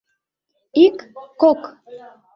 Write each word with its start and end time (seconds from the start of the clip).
Ик, 0.85 0.97
кок! 1.41 1.61